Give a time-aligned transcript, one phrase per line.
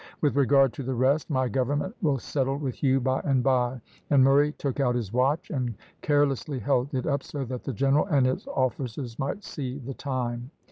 [0.19, 4.23] With regard to the rest, my government will settle with you by and by," and
[4.23, 8.25] Murray took out his watch, and carelessly held it up, so that the general and
[8.25, 10.49] his officers might see the time.